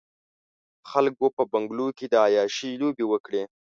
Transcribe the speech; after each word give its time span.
خلکو 0.89 1.25
په 1.37 1.43
بنګلو 1.51 1.87
کې 1.97 2.05
د 2.09 2.15
عياشۍ 2.25 2.71
لوبې 2.81 3.05
وکړې. 3.07 3.43